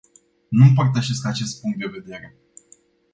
[0.47, 2.35] Nu împărtășesc acest punct de vedere.